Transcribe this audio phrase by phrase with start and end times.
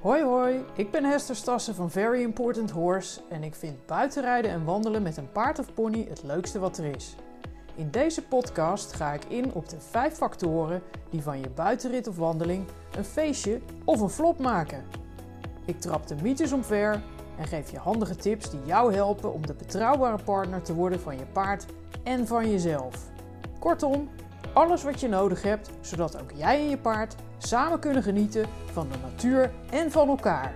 [0.00, 4.64] Hoi hoi, ik ben Hester Stassen van Very Important Horse en ik vind buitenrijden en
[4.64, 7.16] wandelen met een paard of pony het leukste wat er is.
[7.74, 12.16] In deze podcast ga ik in op de vijf factoren die van je buitenrit of
[12.16, 12.64] wandeling
[12.96, 14.84] een feestje of een flop maken.
[15.64, 17.02] Ik trap de mythes omver
[17.38, 21.18] en geef je handige tips die jou helpen om de betrouwbare partner te worden van
[21.18, 21.66] je paard
[22.02, 22.94] en van jezelf.
[23.58, 24.08] Kortom,
[24.52, 28.88] alles wat je nodig hebt zodat ook jij en je paard samen kunnen genieten van
[28.88, 30.54] de natuur en van elkaar.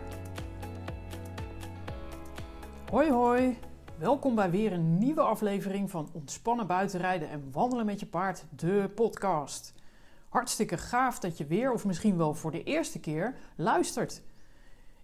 [2.90, 3.58] Hoi hoi,
[3.98, 8.90] welkom bij weer een nieuwe aflevering van Ontspannen buitenrijden en wandelen met je paard, de
[8.94, 9.74] podcast.
[10.28, 14.22] Hartstikke gaaf dat je weer, of misschien wel voor de eerste keer, luistert.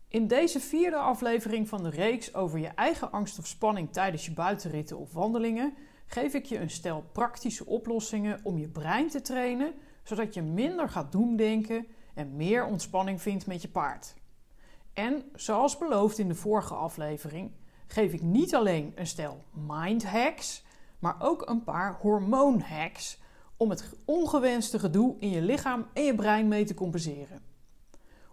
[0.09, 4.33] In deze vierde aflevering van de reeks over je eigen angst of spanning tijdens je
[4.33, 5.75] buitenritten of wandelingen
[6.07, 9.75] geef ik je een stel praktische oplossingen om je brein te trainen,
[10.11, 14.15] zodat je minder gaat doemdenken en meer ontspanning vindt met je paard.
[14.93, 17.51] En zoals beloofd in de vorige aflevering,
[17.87, 20.65] geef ik niet alleen een stel mind hacks,
[20.99, 23.21] maar ook een paar hormoon hacks
[23.57, 27.43] om het ongewenste gedoe in je lichaam en je brein mee te compenseren.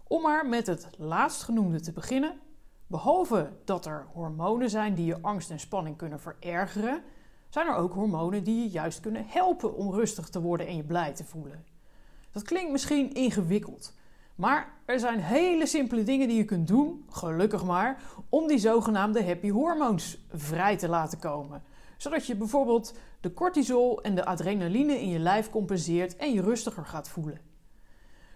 [0.04, 2.40] Om maar met het laatstgenoemde te beginnen,
[2.86, 7.02] behalve dat er hormonen zijn die je angst en spanning kunnen verergeren,
[7.48, 10.84] zijn er ook hormonen die je juist kunnen helpen om rustig te worden en je
[10.84, 11.64] blij te voelen.
[12.32, 13.94] Dat klinkt misschien ingewikkeld,
[14.34, 19.24] maar er zijn hele simpele dingen die je kunt doen, gelukkig maar, om die zogenaamde
[19.24, 21.62] happy hormoons vrij te laten komen.
[21.96, 26.84] Zodat je bijvoorbeeld de cortisol en de adrenaline in je lijf compenseert en je rustiger
[26.84, 27.40] gaat voelen.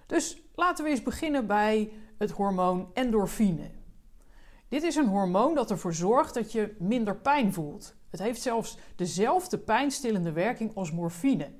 [0.07, 3.71] Dus laten we eens beginnen bij het hormoon endorfine.
[4.69, 7.95] Dit is een hormoon dat ervoor zorgt dat je minder pijn voelt.
[8.13, 11.51] Het heeft zelfs dezelfde pijnstillende werking als morfine.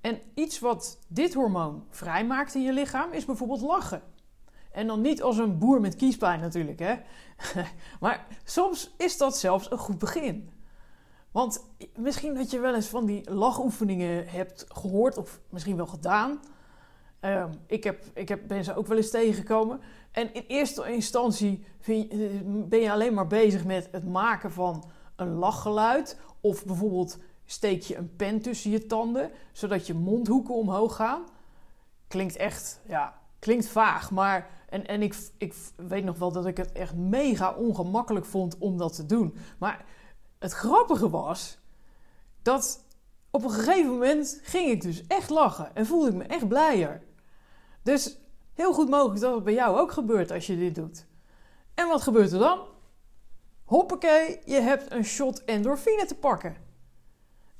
[0.00, 4.02] En iets wat dit hormoon vrijmaakt in je lichaam is bijvoorbeeld lachen.
[4.72, 6.94] En dan niet als een boer met kiespijn natuurlijk, hè.
[8.00, 10.50] maar soms is dat zelfs een goed begin.
[11.30, 11.64] Want
[11.96, 16.40] misschien dat je wel eens van die lachoefeningen hebt gehoord of misschien wel gedaan.
[17.20, 19.80] Um, ik, heb, ik heb, ben ze ook wel eens tegengekomen.
[20.12, 25.34] En in eerste instantie je, ben je alleen maar bezig met het maken van een
[25.34, 26.18] lachgeluid.
[26.40, 31.22] Of bijvoorbeeld steek je een pen tussen je tanden, zodat je mondhoeken omhoog gaan.
[32.08, 34.10] Klinkt echt, ja, klinkt vaag.
[34.10, 38.58] Maar, en, en ik, ik weet nog wel dat ik het echt mega ongemakkelijk vond
[38.58, 39.36] om dat te doen.
[39.58, 39.84] Maar
[40.38, 41.58] het grappige was
[42.42, 42.84] dat
[43.30, 47.02] op een gegeven moment ging ik dus echt lachen en voelde ik me echt blijer.
[47.82, 48.18] Dus
[48.54, 51.06] heel goed mogelijk dat het bij jou ook gebeurt als je dit doet.
[51.74, 52.60] En wat gebeurt er dan?
[53.68, 56.56] Hoppakee, je hebt een shot endorfine te pakken.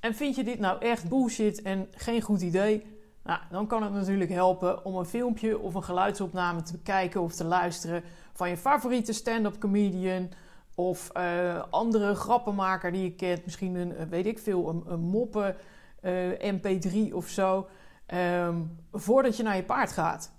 [0.01, 2.87] En vind je dit nou echt bullshit en geen goed idee?
[3.23, 7.35] Nou, dan kan het natuurlijk helpen om een filmpje of een geluidsopname te bekijken of
[7.35, 8.03] te luisteren
[8.33, 10.31] van je favoriete stand-up comedian
[10.75, 13.45] of uh, andere grappenmaker die je kent.
[13.45, 15.57] Misschien een, eh, weet ik veel, een, moppen
[16.03, 17.69] uh, mp3 of zo.
[18.15, 20.33] Um, voordat je naar je paard gaat.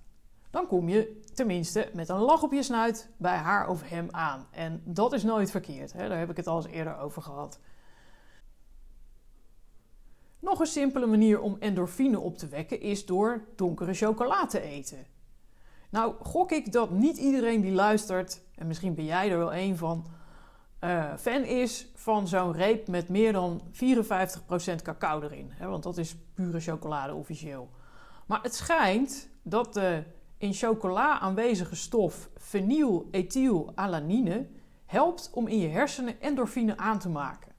[0.49, 4.47] Dan kom je tenminste met een lach op je snuit bij haar of hem aan.
[4.51, 5.93] En dat is nooit verkeerd.
[5.93, 6.07] Hè?
[6.09, 7.59] Daar heb ik het al eens eerder over gehad.
[10.39, 15.05] Nog een simpele manier om endorfine op te wekken is door donkere chocola te eten.
[15.89, 19.77] Nou, gok ik dat niet iedereen die luistert, en misschien ben jij er wel een
[19.77, 20.07] van,
[20.81, 25.51] uh, fan is van zo'n reep met meer dan 54% cacao erin.
[25.53, 25.67] Hè?
[25.67, 27.69] Want dat is pure chocolade officieel.
[28.25, 30.03] Maar het schijnt dat de
[30.39, 34.47] in chocola aanwezige stof phenylethylalanine
[34.85, 37.51] helpt om in je hersenen endorfine aan te maken.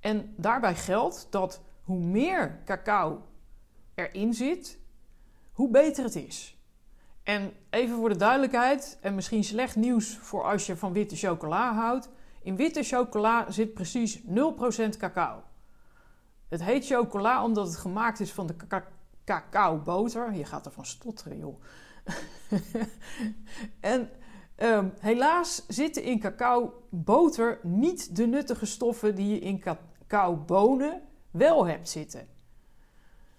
[0.00, 3.26] En daarbij geldt dat hoe meer cacao
[3.94, 4.78] erin zit,
[5.52, 6.56] hoe beter het is.
[7.22, 11.74] En even voor de duidelijkheid, en misschien slecht nieuws voor als je van witte chocola
[11.74, 12.08] houdt.
[12.42, 14.24] In witte chocola zit precies 0%
[14.98, 15.42] cacao.
[16.48, 18.54] Het heet chocola omdat het gemaakt is van de
[19.24, 20.34] cacaoboter.
[20.34, 21.60] Je gaat ervan stotteren, joh.
[23.80, 24.10] en
[24.56, 31.88] um, helaas zitten in cacaoboter niet de nuttige stoffen die je in cacaobonen wel hebt
[31.88, 32.26] zitten.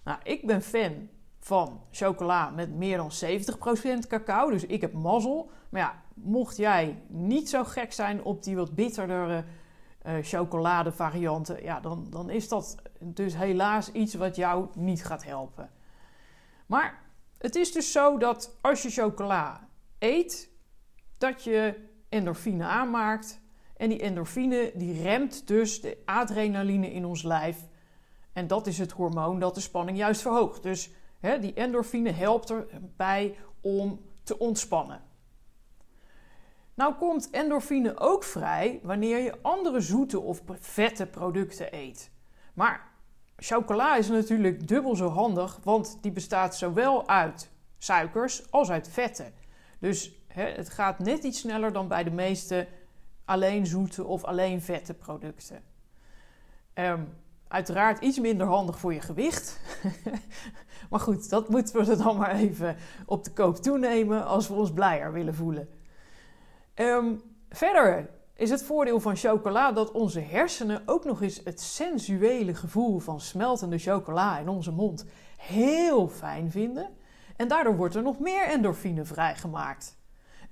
[0.04, 1.10] Nou, ik ben fan
[1.40, 3.12] van chocola met meer dan
[4.06, 5.50] 70% cacao, dus ik heb mazzel.
[5.70, 9.44] Maar ja, mocht jij niet zo gek zijn op die wat bitterdere
[10.06, 15.70] uh, chocoladevarianten, ja, dan, dan is dat dus helaas iets wat jou niet gaat helpen.
[16.66, 17.02] Maar
[17.38, 19.70] het is dus zo dat als je chocola
[20.00, 20.50] eet,
[21.18, 23.42] dat je endorfine aanmaakt.
[23.78, 27.66] En die endorfine die remt dus de adrenaline in ons lijf.
[28.34, 30.64] En dat is het hormoon dat de spanning juist verhoogt.
[30.64, 30.90] Dus
[31.20, 35.02] hè, die endorfine helpt erbij om te ontspannen.
[36.74, 42.12] Nou komt endorfine ook vrij wanneer je andere zoete of vette producten eet.
[42.54, 42.92] Maar
[43.38, 49.34] chocola is natuurlijk dubbel zo handig, want die bestaat zowel uit suikers als uit vetten.
[49.80, 52.68] Dus hè, het gaat net iets sneller dan bij de meeste
[53.26, 55.62] alleen zoete of alleen vette producten.
[56.74, 57.14] Um,
[57.48, 59.60] uiteraard iets minder handig voor je gewicht.
[60.90, 62.76] maar goed, dat moeten we dan maar even
[63.06, 65.70] op de koop toenemen als we ons blijer willen voelen.
[66.74, 67.16] Ehm,
[67.50, 73.00] verder is het voordeel van chocola dat onze hersenen ook nog eens het sensuele gevoel
[73.00, 75.06] van smeltende chocola in onze mond
[75.38, 76.90] heel fijn vinden.
[77.36, 79.98] En daardoor wordt er nog meer endorfine vrijgemaakt.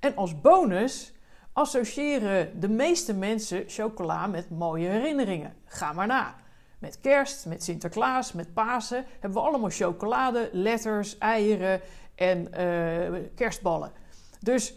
[0.00, 1.12] En als bonus
[1.52, 5.54] associëren de meeste mensen chocola met mooie herinneringen.
[5.64, 6.34] Ga maar na.
[6.78, 11.80] Met kerst, met Sinterklaas, met Pasen hebben we allemaal chocolade, letters, eieren
[12.14, 13.92] en uh, kerstballen.
[14.40, 14.74] Dus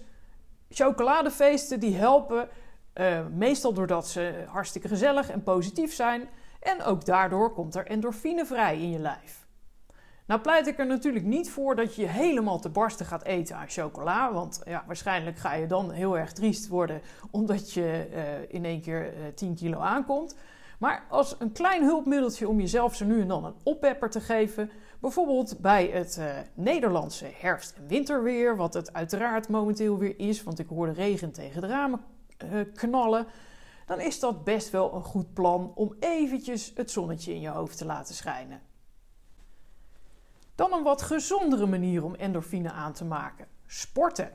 [0.69, 2.50] chocoladefeesten die helpen
[3.00, 6.30] uh, meestal doordat ze hartstikke gezellig en positief zijn.
[6.60, 9.48] En ook daardoor komt er endorfine vrij in je lijf.
[10.25, 13.69] Nou pleit ik er natuurlijk niet voor dat je helemaal te barsten gaat eten aan
[13.69, 14.34] chocola.
[14.34, 17.01] Want ja, waarschijnlijk ga je dan heel erg triest worden
[17.31, 20.36] omdat je uh, in één keer uh, 10 kilo aankomt.
[20.80, 24.69] Maar als een klein hulpmiddeltje om jezelf zo nu en dan een oppepper te geven,
[25.00, 26.22] bijvoorbeeld bij het
[26.54, 31.31] Nederlandse herfst- en winterweer, wat het uiteraard momenteel weer is, want ik hoor de regen
[31.31, 32.01] tegen de ramen
[32.74, 33.27] knallen,
[33.86, 37.77] dan is dat best wel een goed plan om eventjes het zonnetje in je hoofd
[37.77, 38.62] te laten schijnen.
[40.56, 44.31] Dan een wat gezondere manier om endorfine aan te maken: sporten.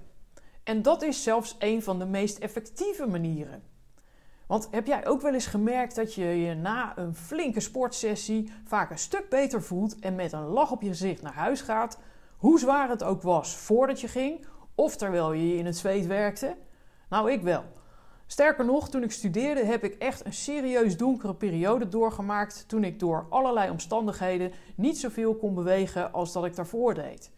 [0.63, 3.63] En dat is zelfs een van de meest effectieve manieren.
[4.47, 8.91] Want heb jij ook wel eens gemerkt dat je je na een flinke sportsessie vaak
[8.91, 11.99] een stuk beter voelt en met een lach op je gezicht naar huis gaat,
[12.37, 16.57] hoe zwaar het ook was voordat je ging of terwijl je in het zweet werkte?
[17.09, 17.65] Nou, ik wel.
[18.27, 22.99] Sterker nog, toen ik studeerde heb ik echt een serieus donkere periode doorgemaakt toen ik
[22.99, 27.31] door allerlei omstandigheden niet zoveel kon bewegen als dat ik daarvoor deed.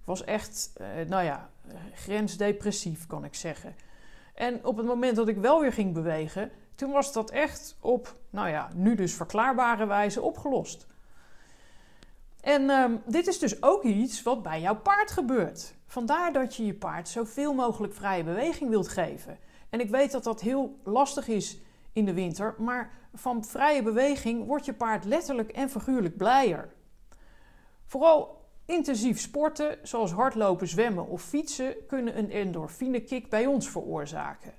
[0.00, 1.50] Ik was echt, eh, nou ja,
[1.94, 3.74] grensdepressief kan ik zeggen.
[4.34, 8.16] En op het moment dat ik wel weer ging bewegen, toen was dat echt op,
[8.30, 10.86] nou ja, nu dus verklaarbare wijze opgelost.
[12.40, 15.74] En um, dit is dus ook iets wat bij jouw paard gebeurt.
[15.86, 19.38] Vandaar dat je je paard zoveel mogelijk vrije beweging wilt geven.
[19.72, 21.60] En ik weet dat dat heel lastig is
[21.92, 26.72] in de winter, maar van vrije beweging wordt je paard letterlijk en figuurlijk blijer.
[27.86, 34.52] Vooral intensief sporten, zoals hardlopen, zwemmen of fietsen, kunnen een endorfinekick bij ons veroorzaken.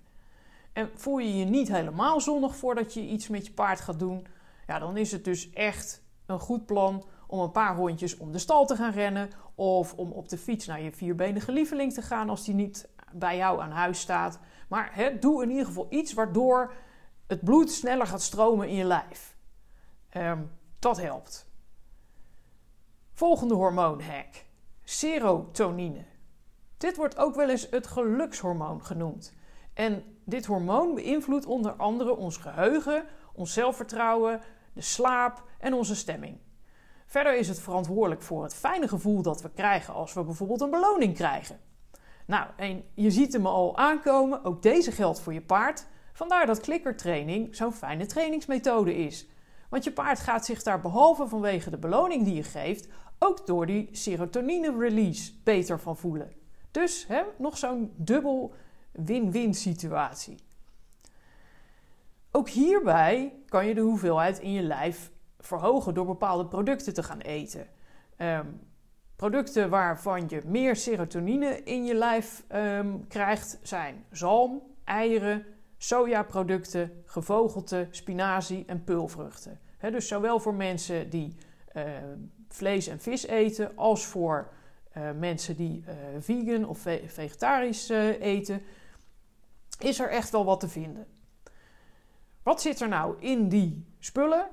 [0.73, 4.27] En voel je je niet helemaal zonnig voordat je iets met je paard gaat doen,
[4.67, 8.39] ja, dan is het dus echt een goed plan om een paar rondjes om de
[8.39, 12.29] stal te gaan rennen of om op de fiets naar je vierbenige lieveling te gaan
[12.29, 14.39] als die niet bij jou aan huis staat.
[14.69, 16.73] Maar doe in ieder geval iets waardoor
[17.27, 19.35] het bloed sneller gaat stromen in je lijf.
[20.17, 21.51] Um, dat helpt.
[23.13, 24.45] Volgende hormoonhack:
[24.83, 26.05] serotonine.
[26.77, 29.33] Dit wordt ook wel eens het gelukshormoon genoemd.
[29.73, 34.41] En dit hormoon beïnvloedt onder andere ons geheugen, ons zelfvertrouwen,
[34.73, 36.37] de slaap en onze stemming.
[37.05, 40.69] Verder is het verantwoordelijk voor het fijne gevoel dat we krijgen als we bijvoorbeeld een
[40.69, 41.59] beloning krijgen.
[42.25, 45.87] Nou, en je ziet hem al aankomen, ook deze geldt voor je paard.
[46.13, 49.27] Vandaar dat klikkertraining zo'n fijne trainingsmethode is.
[49.69, 52.87] Want je paard gaat zich daar behalve vanwege de beloning die je geeft,
[53.19, 56.33] ook door die serotonine release beter van voelen.
[56.71, 58.53] Dus hè, nog zo'n dubbel
[58.91, 60.37] win-win situatie.
[62.31, 67.19] Ook hierbij kan je de hoeveelheid in je lijf verhogen door bepaalde producten te gaan
[67.19, 67.67] eten.
[68.17, 68.59] Um,
[69.15, 75.45] producten waarvan je meer serotonine in je lijf um, krijgt zijn zalm, eieren,
[75.77, 79.59] sojaproducten, gevogelte, spinazie en peulvruchten.
[79.79, 81.35] Dus zowel voor mensen die
[81.75, 81.83] uh,
[82.47, 84.53] vlees en vis eten, als voor
[84.97, 87.89] uh, mensen die uh, vegan of ve vegetarisch
[88.19, 88.61] eten,
[89.79, 91.07] is er echt wel wat te vinden.
[92.43, 94.49] Wat zit er nou in die spullen?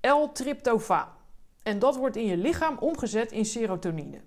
[0.00, 1.17] L-tryptofaan.
[1.62, 4.20] En dat wordt in je lichaam omgezet in serotonine.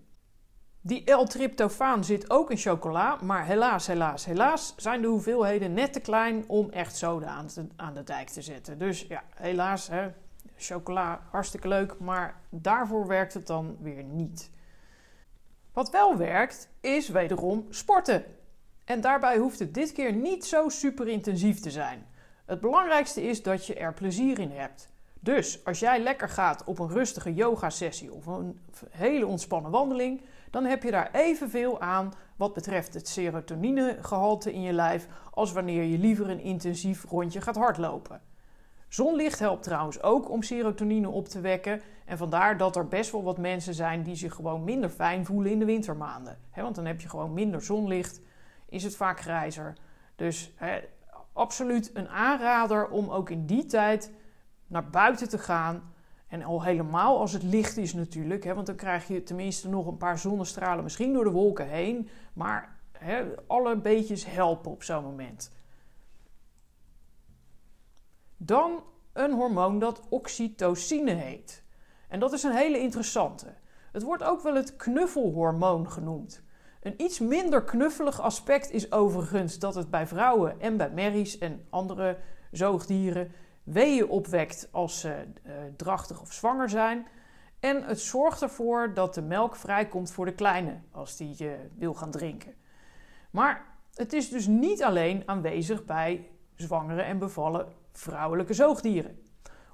[0.83, 5.99] Die L-tryptofaan zit ook in chocola, maar helaas, helaas, helaas zijn de hoeveelheden net te
[5.99, 7.45] klein om echt soda
[7.75, 8.77] aan, de dijk te zetten.
[8.77, 10.09] Dus ja, helaas, hè,
[10.57, 14.49] chocola hartstikke leuk, maar daarvoor werkt het dan weer niet.
[15.73, 18.23] Wat wel werkt, is wederom sporten.
[18.85, 22.05] En daarbij hoeft het dit keer niet zo super intensief te zijn.
[22.45, 24.90] Het belangrijkste is dat je er plezier in hebt.
[25.23, 28.59] Dus als jij lekker gaat op een rustige yoga-sessie of een
[28.89, 34.73] hele ontspannen wandeling, dan heb je daar evenveel aan wat betreft het serotoninegehalte in je
[34.73, 38.21] lijf als wanneer je liever een intensief rondje gaat hardlopen.
[38.87, 41.81] Zonlicht helpt trouwens ook om serotonine op te wekken.
[42.05, 45.51] En vandaar dat er best wel wat mensen zijn die zich gewoon minder fijn voelen
[45.51, 46.37] in de wintermaanden.
[46.55, 48.21] want dan heb je gewoon minder zonlicht,
[48.69, 49.77] is het vaak grijzer.
[50.15, 50.53] Dus
[51.33, 54.11] absoluut een aanrader om ook in die tijd
[54.71, 55.93] naar buiten te gaan.
[56.27, 59.97] En al helemaal als het licht is natuurlijk, want dan krijg je tenminste nog een
[59.97, 62.09] paar zonnestralen, misschien door de wolken heen.
[62.33, 62.79] Maar
[63.47, 65.51] alle beetjes helpen op zo'n moment.
[68.37, 71.63] Dan een hormoon dat oxytocine heet.
[72.07, 73.53] En dat is een hele interessante.
[73.91, 76.43] Het wordt ook wel het knuffelhormoon genoemd.
[76.81, 81.65] Een iets minder knuffelig aspect is overigens dat het bij vrouwen en bij merries en
[81.69, 82.17] andere
[82.51, 83.31] zoogdieren
[83.63, 87.07] weeën opwekt als ze uh, drachtig of zwanger zijn.
[87.59, 91.93] En het zorgt ervoor dat de melk vrijkomt voor de kleine als die uh, wil
[91.93, 92.53] gaan drinken.
[93.31, 99.19] Maar het is dus niet alleen aanwezig bij zwangere en bevallen vrouwelijke zoogdieren.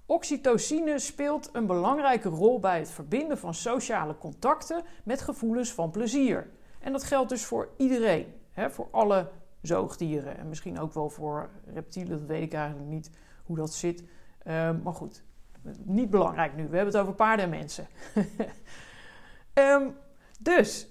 [0.06, 6.50] Oxytocine speelt een belangrijke rol bij het verbinden van sociale contacten met gevoelens van plezier.
[6.80, 9.30] En dat geldt dus voor iedereen, hè, voor alle
[9.62, 13.10] zoogdieren en misschien ook wel voor reptielen, dat weet ik eigenlijk niet
[13.48, 14.04] hoe dat zit.
[14.44, 15.24] Ehm, maar goed,
[15.84, 16.68] niet belangrijk nu.
[16.68, 17.88] We hebben het over paarden en mensen.
[19.54, 19.96] um,
[20.40, 20.88] dus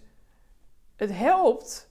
[0.96, 1.90] het helpt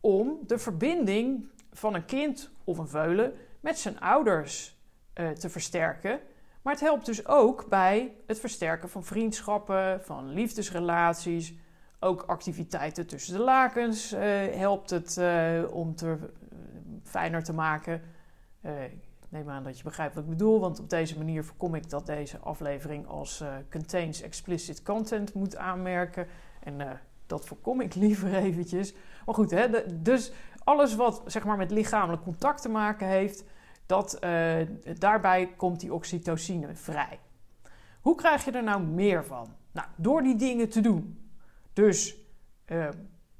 [0.00, 4.78] om de verbinding van een kind of een veulen met zijn ouders
[5.14, 6.20] uh, te versterken.
[6.62, 11.54] Maar het helpt dus ook bij het versterken van vriendschappen, van liefdesrelaties.
[12.00, 14.20] Ook activiteiten tussen de lakens uh,
[14.54, 16.18] helpt het uh, om te
[17.02, 18.02] fijner te maken.
[19.28, 22.06] Neem aan dat je begrijpt wat ik bedoel, want op deze manier voorkom ik dat
[22.06, 26.26] deze aflevering als contains explicit content moet aanmerken.
[26.60, 28.94] En dat voorkom ik liever eventjes.
[29.26, 29.68] Maar goed, hè,
[30.02, 30.32] dus
[30.64, 33.44] alles wat zeg maar, met lichamelijk contact te maken heeft,
[33.86, 34.56] dat, uh,
[34.98, 37.18] daarbij komt die oxytocine vrij.
[38.00, 39.48] Hoe krijg je er nou meer van?
[39.72, 41.30] Nou, door die dingen te doen.
[41.72, 42.16] Dus
[42.66, 42.88] uh,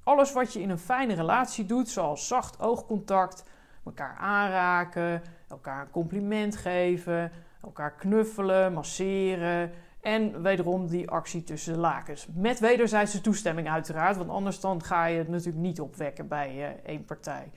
[0.02, 3.44] alles wat je in een fijne relatie doet, zoals zacht oogcontact,
[3.84, 9.72] elkaar aanraken, elkaar een compliment geven, elkaar knuffelen, masseren.
[10.00, 12.26] En wederom die actie tussen de lakens.
[12.34, 16.66] Met wederzijdse toestemming uiteraard, want anders dan ga je het natuurlijk niet opwekken bij uh,
[16.84, 17.50] één partij.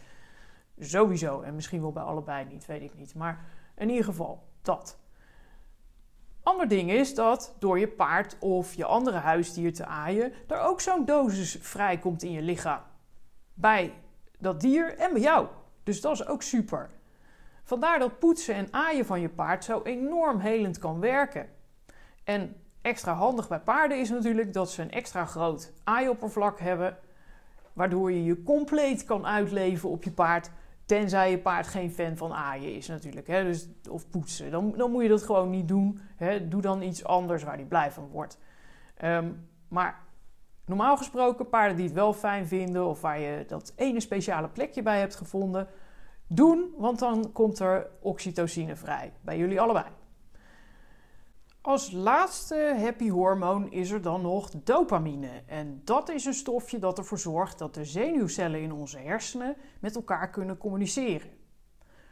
[0.79, 1.41] Sowieso.
[1.41, 3.15] En misschien wel bij allebei niet, weet ik niet.
[3.15, 3.45] Maar
[3.75, 5.00] in ieder geval, dat.
[6.43, 10.81] Ander ding is dat door je paard of je andere huisdier te aaien, er ook
[10.81, 12.81] zo'n dosis vrijkomt in je lichaam.
[13.53, 13.93] Bij
[14.39, 15.48] dat dier en bij jou.
[15.83, 16.89] Dus dat is ook super.
[17.71, 21.49] Vandaar dat poetsen en aaien van je paard zo enorm helend kan werken.
[22.23, 26.97] En extra handig bij paarden is natuurlijk dat ze een extra groot aaioppervlak hebben,
[27.73, 30.51] waardoor je je compleet kan uitleven op je paard
[30.85, 33.27] Tenzij je paard geen fan van aaien is natuurlijk.
[33.27, 33.43] Hè?
[33.43, 34.51] Dus, of poetsen.
[34.51, 35.99] Dan, dan moet je dat gewoon niet doen.
[36.15, 36.47] Hè?
[36.47, 38.37] Doe dan iets anders waar hij blij van wordt.
[38.97, 39.31] Ehm,
[39.67, 39.99] maar
[40.65, 42.85] normaal gesproken, paarden die het wel fijn vinden...
[42.85, 45.67] of waar je dat ene speciale plekje bij hebt gevonden...
[46.35, 49.13] doen, want dan komt er oxytocine vrij.
[49.21, 49.85] Bij jullie allebei.
[51.61, 55.43] Als laatste happy hormoon is er dan nog dopamine.
[55.45, 59.95] En dat is een stofje dat ervoor zorgt dat de zenuwcellen in onze hersenen met
[59.95, 61.29] elkaar kunnen communiceren.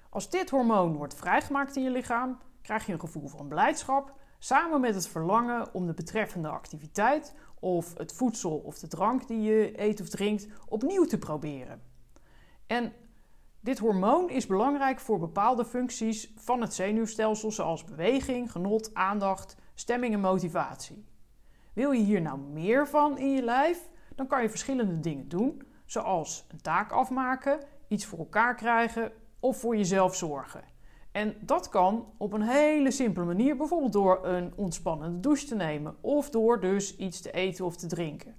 [0.10, 4.82] Als dit hormoon wordt vrijgemaakt in je lichaam, krijg je een gevoel van blijdschap samen
[4.82, 9.82] met het verlangen om de betreffende activiteit of het voedsel of de drank die je
[9.82, 11.82] eet of drinkt opnieuw te proberen.
[12.68, 12.94] En
[13.62, 20.14] dit hormoon is belangrijk voor bepaalde functies van het zenuwstelsel, zoals beweging, genot, aandacht, stemming
[20.14, 21.06] en motivatie.
[21.74, 25.62] Wil je hier nou meer van in je lijf, dan kan je verschillende dingen doen,
[25.86, 30.64] zoals een taak afmaken, iets voor elkaar krijgen of voor jezelf zorgen.
[31.12, 35.96] En dat kan op een hele simpele manier, bijvoorbeeld door een ontspannende douche te nemen
[36.02, 38.36] of door dus iets te eten of te drinken.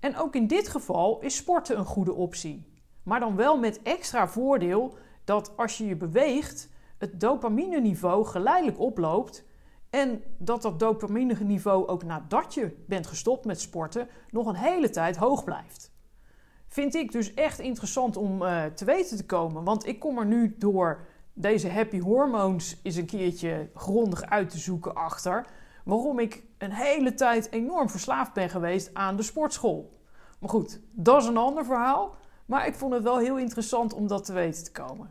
[0.00, 2.72] En ook in dit geval is sporten een goede optie.
[3.04, 6.68] Maar dan wel met extra voordeel dat als je je beweegt,
[6.98, 9.44] het dopamine-niveau geleidelijk oploopt.
[9.90, 15.16] En dat dat dopamine-niveau ook nadat je bent gestopt met sporten nog een hele tijd
[15.16, 15.92] hoog blijft.
[16.68, 19.64] Vind ik dus echt interessant om uh, te weten te komen.
[19.64, 24.58] Want ik kom er nu door deze happy hormones eens een keertje grondig uit te
[24.58, 25.46] zoeken achter.
[25.84, 29.98] Waarom ik een hele tijd enorm verslaafd ben geweest aan de sportschool.
[30.40, 32.14] Maar goed, dat is een ander verhaal.
[32.46, 35.10] Maar ik vond het wel heel interessant om dat te weten te komen.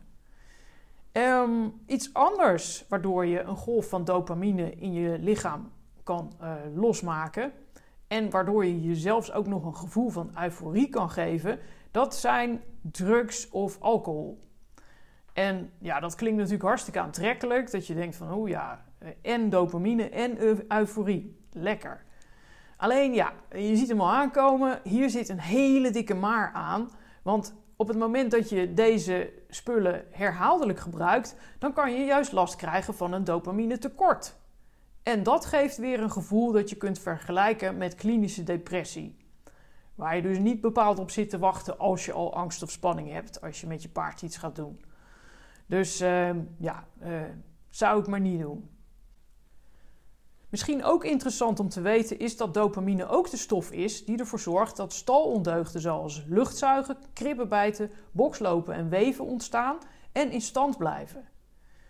[1.12, 5.72] Ehm, iets anders waardoor je een golf van dopamine in je lichaam
[6.04, 7.52] kan uh, losmaken
[8.08, 11.60] en waardoor je jezelf ook nog een gevoel van euforie kan geven,
[11.92, 14.44] dat zijn drugs of alcohol.
[15.34, 17.72] En ja, dat klinkt natuurlijk hartstikke aantrekkelijk.
[17.72, 18.86] Dat je denkt van, oh ja,
[19.22, 20.38] en dopamine en
[20.68, 21.40] euforie.
[21.52, 22.04] Lekker.
[22.78, 24.80] Alleen ja, je ziet hem al aankomen.
[24.84, 26.90] Hier zit een hele dikke maar aan.
[27.24, 32.56] Want op het moment dat je deze spullen herhaaldelijk gebruikt, dan kan je juist last
[32.56, 34.36] krijgen van een dopamine tekort.
[35.03, 39.18] En dat geeft weer een gevoel dat je kunt vergelijken met klinische depressie.
[39.96, 43.12] Waar je dus niet bepaald op zit te wachten als je al angst of spanning
[43.12, 44.82] hebt als je met je paard iets gaat doen.
[45.65, 47.22] Dus uh, ja, uh,
[47.70, 48.70] zou ik maar niet doen.
[50.53, 54.39] Misschien ook interessant om te weten is dat dopamine ook de stof is die ervoor
[54.39, 59.77] zorgt dat stalondeugden zoals luchtzuigen, kribbenbijten, bokslopen en weven ontstaan
[60.12, 61.25] en in stand blijven.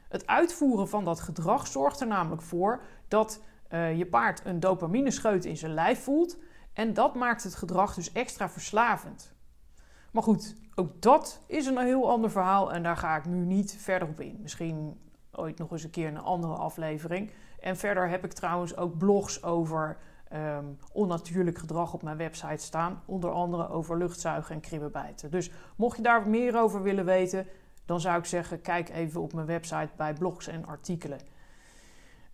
[0.09, 5.45] Het uitvoeren van dat gedrag zorgt er namelijk voor dat uh, je paard een dopaminescheut
[5.45, 6.37] in zijn lijf voelt
[6.73, 9.33] en dat maakt het gedrag dus extra verslavend.
[10.11, 13.75] Maar goed, ook dat is een heel ander verhaal en daar ga ik nu niet
[13.79, 14.39] verder op in.
[14.41, 15.01] Misschien
[15.31, 17.31] ooit nog eens een keer een andere aflevering.
[17.63, 19.97] En verder heb ik trouwens ook blogs over
[20.33, 23.01] um, onnatuurlijk gedrag op mijn website staan.
[23.05, 25.31] Onder andere over luchtzuigen en kribbenbijten.
[25.31, 27.47] Dus mocht je daar meer over willen weten,
[27.85, 31.19] dan zou ik zeggen: kijk even op mijn website bij blogs en artikelen.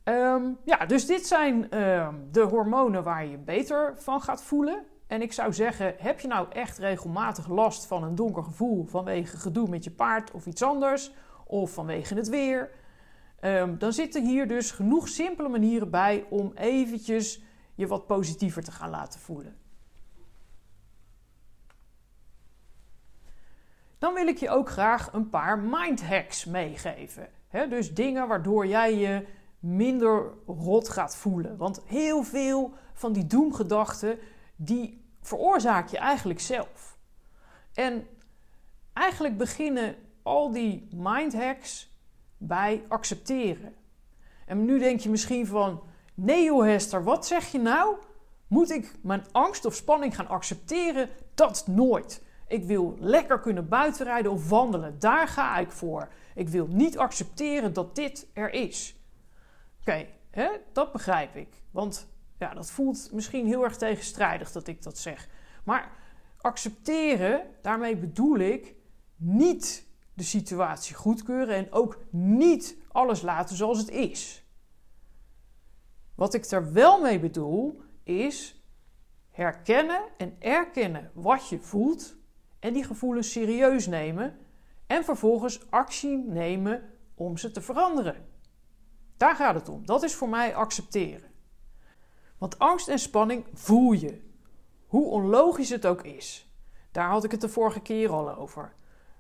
[0.03, 4.86] Um, ja, dus dit zijn um, de hormonen waar je beter van gaat voelen.
[5.07, 9.38] En ik zou zeggen, heb je nou echt regelmatig last van een donker gevoel vanwege
[9.38, 11.13] gedoe met je paard of iets anders,
[11.45, 12.69] of vanwege het weer,
[13.41, 17.41] um, dan zitten hier dus genoeg simpele manieren bij om eventjes
[17.75, 19.58] je wat positiever te gaan laten voelen.
[23.98, 27.29] Dan wil ik je ook graag een paar mind hacks meegeven.
[27.69, 29.25] Dus dingen waardoor jij je
[29.60, 31.58] minder rot gaat voelen.
[31.58, 34.19] Want heel veel van die doemgedachten,
[34.55, 36.98] die veroorzaak je eigenlijk zelf.
[37.73, 38.08] En
[38.93, 41.88] eigenlijk beginnen al die mindhacks
[42.39, 43.73] bij accepteren.
[44.45, 45.82] En nu denk je misschien van,
[46.13, 47.95] nee joh Hester, wat zeg je nou?
[48.47, 51.10] Moet ik mijn angst of spanning gaan accepteren?
[51.34, 52.23] Dat nooit.
[52.47, 54.99] Ik wil lekker kunnen buitenrijden of wandelen.
[54.99, 56.10] Daar ga ik voor.
[56.36, 58.95] Ik wil niet accepteren dat dit er is.
[59.82, 60.06] Oké,
[60.73, 61.63] dat begrijp ik.
[61.71, 65.30] Want ja, dat voelt misschien heel erg tegenstrijdig dat ik dat zeg.
[65.63, 65.91] Maar
[66.38, 68.75] accepteren, daarmee bedoel ik
[69.15, 69.88] niet
[70.19, 74.43] de situatie goedkeuren en ook niet alles laten zoals het is.
[76.15, 78.63] Wat ik er wel mee bedoel is
[79.29, 82.15] herkennen en erkennen wat je voelt
[82.60, 84.38] en die gevoelens serieus nemen
[84.88, 88.27] en vervolgens actie nemen om ze te veranderen.
[89.17, 89.86] Daar gaat het om.
[89.86, 91.32] Dat is voor mij accepteren.
[92.38, 94.21] Want angst en spanning voel je.
[94.88, 96.53] Hoe onlogisch het ook is.
[96.91, 98.77] Daar had ik het de vorige keer al over.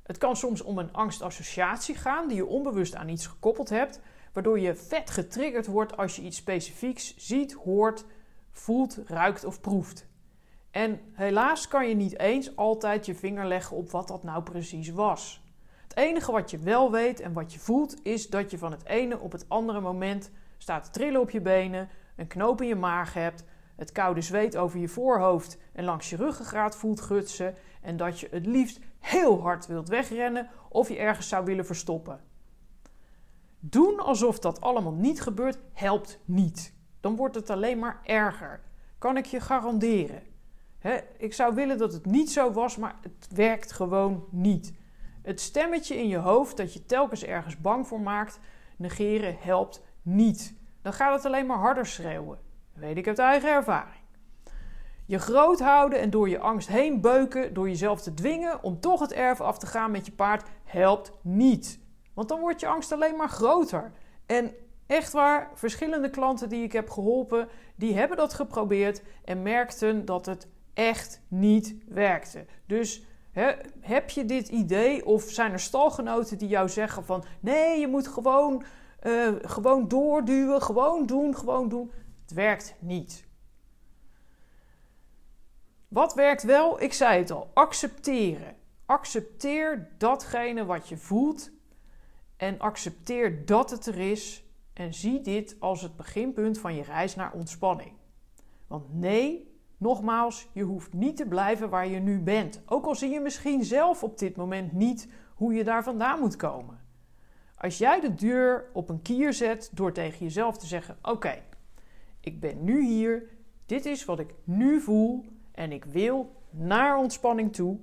[0.09, 3.99] Het kan soms om een angstassociatie gaan die je onbewust aan iets gekoppeld hebt,
[4.33, 8.05] waardoor je vet getriggerd wordt als je iets specifieks ziet, hoort,
[8.51, 10.07] voelt, ruikt of proeft.
[10.71, 14.89] En helaas kan je niet eens altijd je vinger leggen op wat dat nou precies
[14.89, 15.43] was.
[15.81, 18.85] Het enige wat je wel weet en wat je voelt is dat je van het
[18.85, 22.75] ene op het andere moment staat te trillen op je benen, een knoop in je
[22.75, 23.43] maag hebt,
[23.79, 28.27] het koude zweet over je voorhoofd en langs je ruggengraat voelt gutsen en dat je
[28.31, 32.21] het liefst heel hard wilt wegrennen of je ergens zou willen verstoppen.
[33.59, 36.73] Doen alsof dat allemaal niet gebeurt helpt niet.
[36.99, 38.61] Dan wordt het alleen maar erger.
[38.97, 40.23] Kan ik je garanderen.
[41.17, 44.73] ik zou willen dat het niet zo was, maar het werkt gewoon niet.
[45.21, 48.39] Het stemmetje in je hoofd dat je telkens ergens bang voor maakt,
[48.77, 50.53] negeren helpt niet.
[50.81, 52.48] Dan gaat het alleen maar harder schreeuwen.
[52.79, 54.03] Weet ik uit eigen ervaring.
[55.05, 58.99] Je groot houden en door je angst heen beuken, door jezelf te dwingen om toch
[58.99, 61.79] het erf af te gaan met je paard, helpt niet.
[62.13, 63.91] Want dan wordt je angst alleen maar groter.
[64.25, 64.51] En
[64.87, 70.25] echt waar, verschillende klanten die ik heb geholpen, die hebben dat geprobeerd en merkten dat
[70.25, 72.45] het echt niet werkte.
[72.65, 73.03] Dus
[73.79, 78.07] heb je dit idee of zijn er stalgenoten die jou zeggen van nee, je moet
[78.07, 78.63] gewoon,
[79.03, 81.91] uh, gewoon doorduwen, gewoon doen, gewoon doen.
[82.29, 83.25] Het werkt niet.
[85.87, 86.81] Wat werkt wel?
[86.81, 88.55] Ik zei het al, accepteren.
[88.85, 91.51] Accepteer datgene wat je voelt
[92.37, 97.15] en accepteer dat het er is en zie dit als het beginpunt van je reis
[97.15, 97.91] naar ontspanning.
[98.67, 102.61] Want nee, Nogmaals, je hoeft niet te blijven waar je nu bent.
[102.65, 106.35] Ook al zie je misschien zelf op dit moment niet hoe je daar vandaan moet
[106.35, 106.79] komen.
[107.57, 111.43] Als jij de deur op een kier zet door tegen jezelf te zeggen: Oké,
[112.19, 113.29] ik ben nu hier,
[113.65, 117.79] dit is wat ik nu voel en ik wil naar ontspanning toe,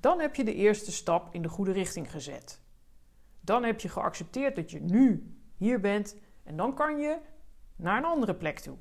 [0.00, 2.60] dan heb je de eerste stap in de goede richting gezet.
[3.40, 7.18] Dan heb je geaccepteerd dat je nu hier bent en dan kan je
[7.76, 8.76] naar een andere plek toe.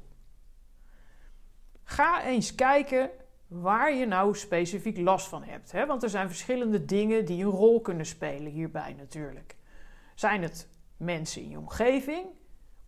[1.84, 3.10] Ga eens kijken
[3.48, 5.72] waar je nou specifiek last van hebt.
[5.72, 5.86] Hè?
[5.86, 9.56] Want er zijn verschillende dingen die een rol kunnen spelen hierbij natuurlijk.
[10.15, 12.26] Zijn het mensen in je omgeving?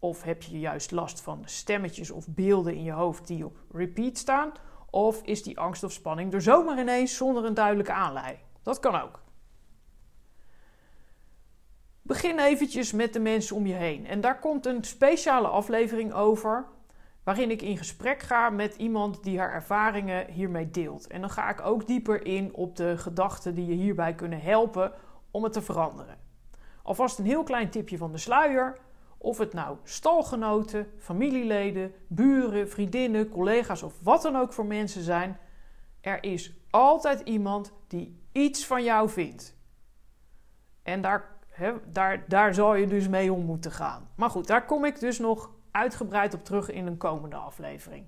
[0.04, 4.18] Of heb je juist last van stemmetjes of beelden in je hoofd die op repeat
[4.18, 4.52] staan?
[4.90, 8.44] Of is die angst of spanning er zomaar ineens zonder een duidelijke aanleiding?
[8.64, 9.22] Dat kan ook.
[12.02, 14.08] Begin eventjes met de mensen om je heen.
[14.08, 16.66] En daar komt een speciale aflevering over,
[17.24, 21.08] waarin ik in gesprek ga met iemand die haar ervaringen hiermee deelt.
[21.08, 24.94] En dan ga ik ook dieper in op de gedachten die je hierbij kunnen helpen
[25.32, 26.18] om het te veranderen.
[26.82, 28.78] Alvast een heel klein tipje van de sluier.
[29.24, 35.38] Of het nou stalgenoten, familieleden, buren, vriendinnen, collega's of wat dan ook voor mensen zijn.
[36.02, 39.58] Er is altijd iemand die iets van jou vindt.
[40.82, 41.38] En daar,
[41.92, 44.10] daar, daar zal je dus mee om moeten gaan.
[44.16, 48.06] Maar goed, daar kom ik dus nog uitgebreid op terug in een komende aflevering.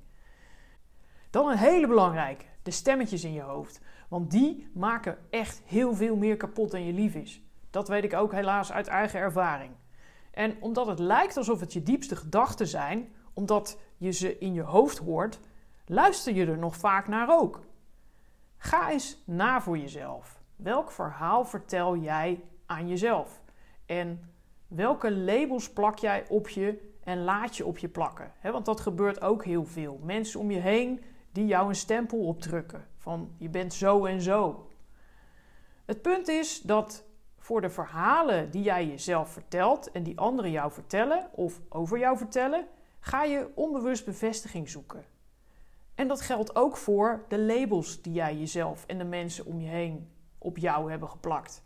[1.30, 3.82] Dan een hele belangrijke: de stemmetjes in je hoofd.
[4.10, 7.42] Want die maken echt heel veel meer kapot dan je lief is.
[7.70, 9.72] Dat weet ik ook helaas uit eigen ervaring.
[10.36, 14.62] En omdat het lijkt alsof het je diepste gedachten zijn, omdat je ze in je
[14.62, 15.40] hoofd hoort,
[15.86, 17.60] luister je er nog vaak naar ook.
[18.58, 20.42] Ga eens na voor jezelf.
[20.56, 23.42] Welk verhaal vertel jij aan jezelf?
[23.86, 24.34] En
[24.68, 28.32] welke labels plak jij op je en laat je op je plakken?
[28.42, 30.00] want dat gebeurt ook heel veel.
[30.04, 34.70] Mensen om je heen die jou een stempel opdrukken van je bent zo en zo.
[35.86, 37.04] Het punt is dat
[37.46, 42.18] voor de verhalen die jij jezelf vertelt en die anderen jou vertellen of over jou
[42.18, 42.68] vertellen,
[43.00, 45.06] ga je onbewust bevestiging zoeken.
[45.96, 49.68] En dat geldt ook voor de labels die jij jezelf en de mensen om je
[49.68, 51.64] heen op jou hebben geplakt.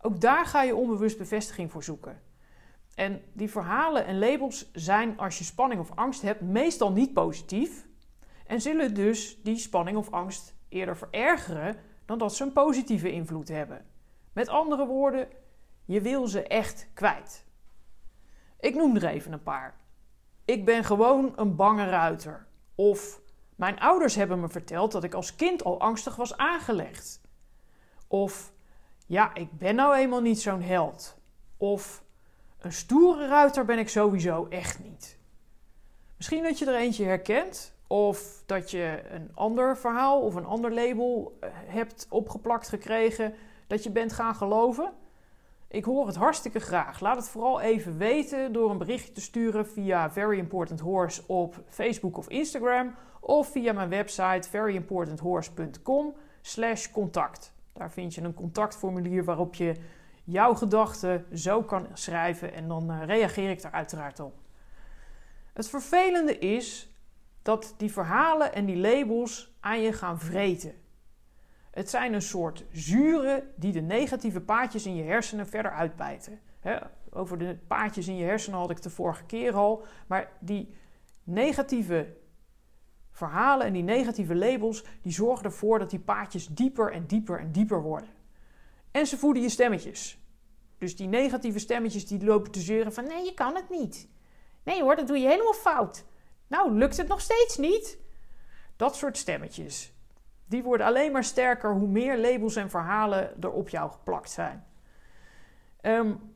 [0.00, 2.20] Ook daar ga je onbewust bevestiging voor zoeken.
[2.94, 7.86] En die verhalen en labels zijn, als je spanning of angst hebt, meestal niet positief.
[8.46, 13.48] En zullen dus die spanning of angst eerder verergeren dan dat ze een positieve invloed
[13.48, 13.92] hebben.
[14.34, 15.28] Met andere woorden,
[15.84, 17.44] je wil ze echt kwijt.
[18.60, 19.74] Ik noem er even een paar.
[20.44, 22.46] Ik ben gewoon een bange ruiter.
[22.74, 23.20] Of
[23.56, 27.20] mijn ouders hebben me verteld dat ik als kind al angstig was aangelegd.
[28.08, 28.52] Of
[29.06, 31.16] ja, ik ben nou eenmaal niet zo'n held.
[31.56, 32.04] Of
[32.58, 35.18] een stoere ruiter ben ik sowieso echt niet.
[36.16, 37.72] Misschien dat je er eentje herkent.
[37.86, 43.34] Of dat je een ander verhaal of een ander label eh, hebt opgeplakt gekregen
[43.74, 44.92] dat je bent gaan geloven.
[45.68, 47.00] Ik hoor het hartstikke graag.
[47.00, 51.62] Laat het vooral even weten door een berichtje te sturen via Very Important Horse op
[51.68, 52.94] Facebook of Instagram.
[53.20, 57.52] Of via mijn website veryimportanthorse.com slash contact.
[57.72, 59.74] Daar vind je een contactformulier waarop je
[60.24, 64.34] jouw gedachten zo kan schrijven en dan eh, reageer ik daar uiteraard op.
[65.52, 66.94] Het vervelende is
[67.42, 70.83] dat die verhalen en die labels aan je gaan vreten.
[71.74, 76.40] Het zijn een soort zuren die de negatieve paadjes in je hersenen verder uitbijten.
[77.10, 79.84] over de paadjes in je hersenen had ik de vorige keer al.
[80.06, 80.74] Maar die
[81.24, 82.16] negatieve
[83.10, 87.52] verhalen en die negatieve labels, die zorgen ervoor dat die paadjes dieper en dieper en
[87.52, 88.10] dieper worden.
[88.90, 90.18] En ze voeden je stemmetjes.
[90.78, 94.08] Dus die negatieve stemmetjes die lopen te zeuren van nee, je kan het niet.
[94.62, 96.04] Nee hoor, dat doe je helemaal fout.
[96.46, 97.98] Nou, lukt het nog steeds niet?
[98.76, 99.93] Dat soort stemmetjes.
[100.46, 104.64] Die worden alleen maar sterker hoe meer labels en verhalen er op jou geplakt zijn.
[105.82, 106.34] Um,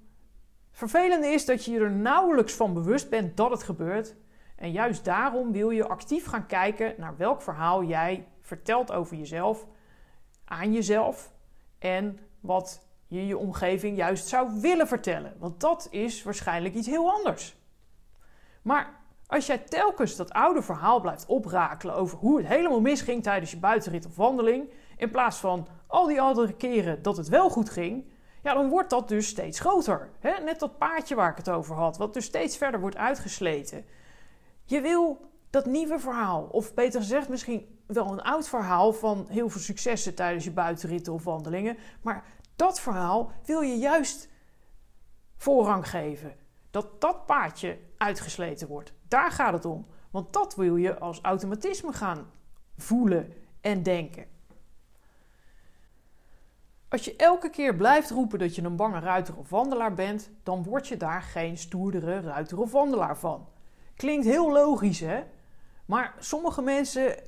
[0.71, 4.17] vervelende is dat je er nauwelijks van bewust bent dat het gebeurt.
[4.57, 9.67] En juist daarom wil je actief gaan kijken naar welk verhaal jij vertelt over jezelf,
[10.45, 11.33] aan jezelf
[11.79, 15.37] en wat je je omgeving juist zou willen vertellen.
[15.39, 17.57] Want dat is waarschijnlijk iets heel anders.
[18.63, 18.98] Maar
[19.29, 23.59] als jij telkens dat oude verhaal blijft oprakelen over hoe het helemaal misging tijdens je
[23.59, 28.05] buitenrit of wandeling, in plaats van al die andere keren dat het wel goed ging,
[28.43, 30.11] ja, dan wordt dat dus steeds groter.
[30.19, 30.43] Hè?
[30.45, 33.85] Net dat paadje waar ik het over had, wat dus steeds verder wordt uitgesleten.
[34.65, 39.49] Je wil dat nieuwe verhaal, of beter gezegd misschien wel een oud verhaal van heel
[39.49, 42.25] veel successen tijdens je buitenritten of wandelingen, maar
[42.57, 44.29] dat verhaal wil je juist
[45.37, 46.37] voorrang geven.
[46.71, 48.93] Dat dat paadje uitgesleten wordt.
[49.09, 49.87] Daar gaat het om.
[50.11, 52.31] Want dat wil je als automatisme gaan
[52.77, 54.27] voelen en denken.
[56.89, 60.63] Als je elke keer blijft roepen dat je een bange ruiter of wandelaar bent, dan
[60.63, 63.49] word je daar geen stoerdere ruiter of wandelaar van.
[63.97, 65.23] Klinkt heel logisch, hè?
[65.85, 67.23] Maar sommige mensen eh,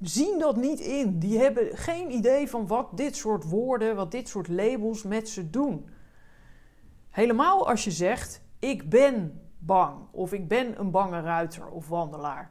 [0.00, 1.18] zien dat niet in.
[1.18, 5.50] Die hebben geen idee van wat dit soort woorden, wat dit soort labels met ze
[5.50, 5.88] doen.
[7.10, 12.50] Helemaal als je zegt: Ik ben bang, of ik ben een bange ruiter of wandelaar.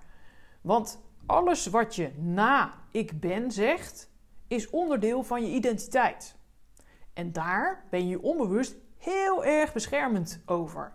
[0.61, 4.09] Want alles wat je na ik ben zegt,
[4.47, 6.35] is onderdeel van je identiteit.
[7.13, 10.93] En daar ben je onbewust heel erg beschermend over.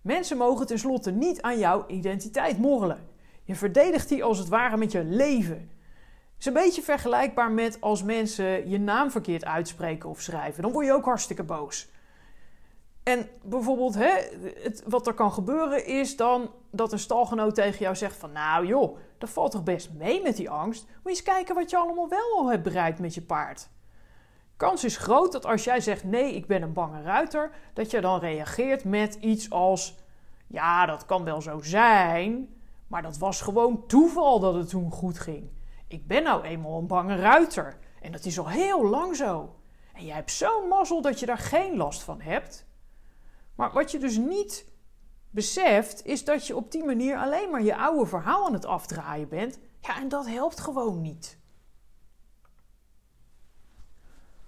[0.00, 3.08] Mensen mogen tenslotte niet aan jouw identiteit morrelen.
[3.44, 5.70] Je verdedigt die als het ware met je leven.
[6.36, 10.62] Het is een beetje vergelijkbaar met als mensen je naam verkeerd uitspreken of schrijven.
[10.62, 11.88] Dan word je ook hartstikke boos.
[13.08, 14.14] En bijvoorbeeld, hè,
[14.62, 18.32] het, wat er kan gebeuren is dan dat een stalgenoot tegen jou zegt van...
[18.32, 20.84] Nou joh, dat valt toch best mee met die angst?
[20.86, 23.68] Moet je eens kijken wat je allemaal wel al hebt bereikt met je paard.
[24.56, 27.50] Kans is groot dat als jij zegt nee, ik ben een bange ruiter...
[27.74, 29.94] dat je dan reageert met iets als...
[30.46, 32.54] Ja, dat kan wel zo zijn,
[32.86, 35.50] maar dat was gewoon toeval dat het toen goed ging.
[35.88, 39.56] Ik ben nou eenmaal een bange ruiter en dat is al heel lang zo.
[39.92, 42.65] En jij hebt zo'n mazzel dat je daar geen last van hebt...
[43.56, 44.66] Maar wat je dus niet
[45.30, 49.28] beseft, is dat je op die manier alleen maar je oude verhaal aan het afdraaien
[49.28, 49.58] bent.
[49.80, 51.38] Ja, en dat helpt gewoon niet.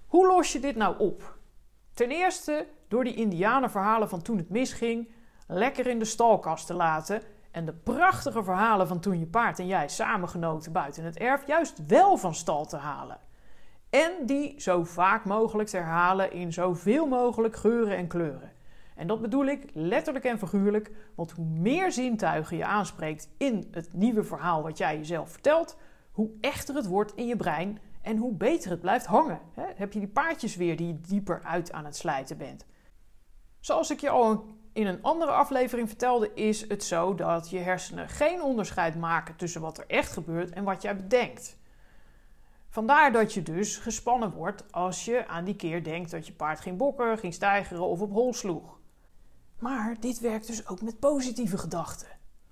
[0.07, 1.37] Hoe los je dit nou op?
[1.95, 5.09] Ten eerste door die Indianenverhalen van toen het misging
[5.47, 9.67] lekker in de stalkast te laten en de prachtige verhalen van toen je paard en
[9.67, 13.21] jij samengenoten buiten het erf juist wel van stal te halen.
[13.91, 18.53] En die zo vaak mogelijk te herhalen in zoveel mogelijk geuren en kleuren.
[18.99, 23.93] En dat bedoel ik letterlijk en figuurlijk, want hoe meer zintuigen je aanspreekt in het
[23.93, 25.77] nieuwe verhaal wat jij jezelf vertelt,
[26.11, 29.41] hoe echter het wordt in je brein en hoe beter het blijft hangen.
[29.55, 32.67] heb je die paardjes weer die je dieper uit aan het slijten bent.
[33.61, 38.09] Zoals ik je al in een andere aflevering vertelde, is het zo dat je hersenen
[38.09, 41.59] geen onderscheid maken tussen wat er echt gebeurt en wat jij bedenkt.
[42.69, 46.61] Vandaar dat je dus gespannen wordt als je aan die keer denkt dat je paard
[46.61, 48.78] ging bokken, ging stijgeren of op hol sloeg.
[49.59, 52.09] Maar dit werkt dus ook met positieve gedachten.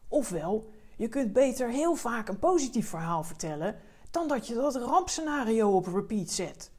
[0.08, 3.76] Ofwel, je kunt beter heel vaak een positief verhaal vertellen
[4.10, 6.70] dan dat je dat rampscenario op repeat zet.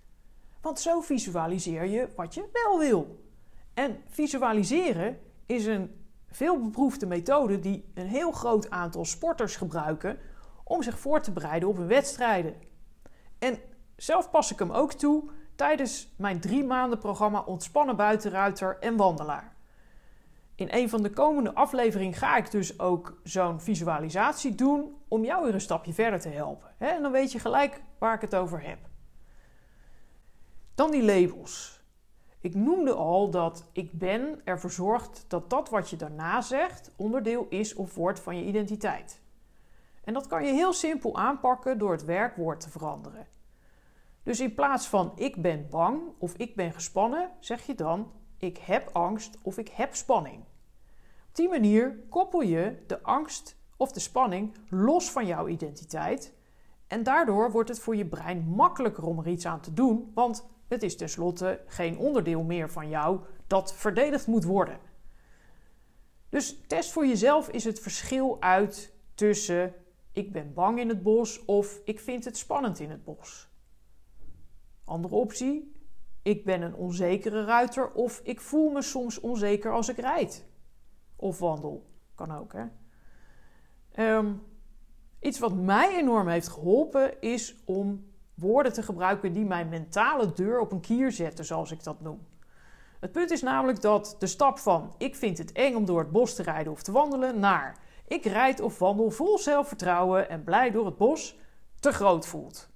[0.62, 3.26] Want zo visualiseer je wat je wel wil.
[3.74, 10.20] En visualiseren is een veelbeproefde methode die een heel groot aantal sporters gebruiken
[10.64, 12.56] om zich voor te bereiden op hun wedstrijden.
[13.40, 13.60] En
[13.96, 19.57] zelf pas ik hem ook toe tijdens mijn drie maanden programma Ontspannen Buitenruiter en Wandelaar.
[20.58, 25.44] In een van de komende afleveringen ga ik dus ook zo'n visualisatie doen om jou
[25.44, 26.70] weer een stapje verder te helpen.
[26.78, 28.80] En dan weet je gelijk waar ik het over heb.
[30.76, 31.84] Dan die labels.
[32.42, 37.48] Ik noemde al dat ik ben ervoor zorgt dat dat wat je daarna zegt onderdeel
[37.50, 39.22] is of wordt van je identiteit.
[40.04, 43.28] En dat kan je heel simpel aanpakken door het werkwoord te veranderen.
[44.24, 48.58] Dus in plaats van ik ben bang of ik ben gespannen, zeg je dan ik
[48.58, 50.44] heb angst of ik heb spanning.
[51.28, 56.34] Op die manier koppel je de angst of de spanning los van jouw identiteit.
[56.88, 60.48] En daardoor wordt het voor je brein makkelijker om er iets aan te doen, want
[60.68, 64.80] het is tenslotte geen onderdeel meer van jou dat verdedigd moet worden.
[66.30, 69.74] Dus test voor jezelf is het verschil uit tussen
[70.12, 73.50] ik ben bang in het bos of ik vind het spannend in het bos.
[74.86, 75.76] Andere optie,
[76.28, 80.46] ik ben een onzekere ruiter of ik voel me soms onzeker als ik rijd.
[81.16, 81.86] Of wandel.
[82.16, 82.66] Kan ook, hè.
[83.92, 84.34] Ehm,
[85.20, 90.60] iets wat mij enorm heeft geholpen is om woorden te gebruiken die mijn mentale deur
[90.60, 92.28] op een kier zetten, zoals ik dat noem.
[93.00, 96.12] Het punt is namelijk dat de stap van ik vind het eng om door het
[96.12, 100.72] bos te rijden of te wandelen naar ik rijd of wandel vol zelfvertrouwen en blij
[100.72, 101.38] door het bos
[101.80, 102.70] te groot voelt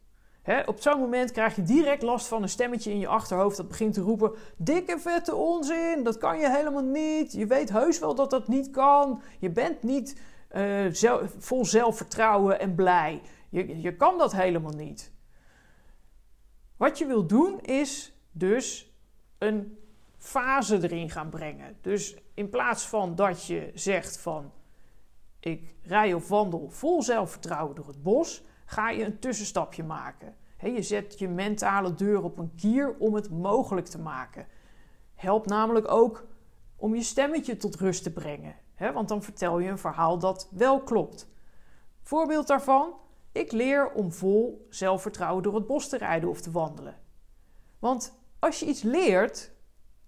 [0.66, 3.94] op zo'n moment krijg je direct last van een stemmetje in je achterhoofd dat begint
[3.94, 7.34] te roepen: dikke vette onzin, dat kan je helemaal niet.
[7.34, 9.22] Je weet heus wel dat dat niet kan.
[9.40, 10.22] Je bent niet
[10.56, 10.86] uh,
[11.38, 13.22] vol zelfvertrouwen en blij.
[13.50, 15.12] Je, je kan dat helemaal niet.
[16.78, 18.94] Wat je wil doen is dus
[19.38, 19.78] een
[20.18, 21.78] fase erin gaan brengen.
[21.82, 24.52] Dus in plaats van dat je zegt van
[25.40, 30.36] ik rij of wandel vol zelfvertrouwen door het bos, ga je een tussenstapje maken.
[30.70, 34.48] Je zet je mentale deur op een kier om het mogelijk te maken.
[35.16, 36.28] Helpt namelijk ook
[36.76, 38.56] om je stemmetje tot rust te brengen.
[38.94, 41.30] want dan vertel je een verhaal dat wel klopt.
[42.02, 42.94] Voorbeeld daarvan:
[43.32, 47.00] Ik leer om vol zelfvertrouwen door het bos te rijden of te wandelen.
[47.80, 49.52] Want als je iets leert,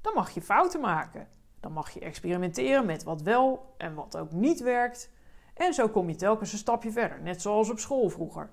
[0.02, 1.28] dan mag je fouten maken.
[1.60, 5.12] Dan mag je experimenteren met wat wel en wat ook niet werkt.
[5.54, 8.52] En zo kom je telkens een stapje verder, net zoals op school vroeger.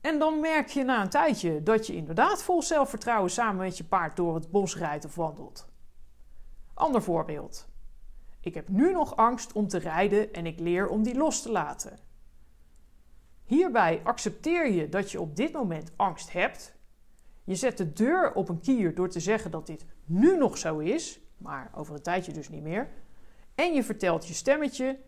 [0.00, 3.84] En dan merk je na een tijdje dat je inderdaad vol zelfvertrouwen samen met je
[3.84, 5.68] paard door het bos rijdt of wandelt.
[6.74, 7.68] Ander voorbeeld.
[8.40, 11.50] Ik heb nu nog angst om te rijden en ik leer om die los te
[11.50, 11.98] laten.
[13.44, 16.76] Hierbij accepteer je dat je op dit moment angst hebt.
[17.44, 20.78] Je zet de deur op een kier door te zeggen dat dit nu nog zo
[20.78, 22.88] is, maar over een tijdje dus niet meer.
[23.54, 24.98] En je vertelt je stemmetje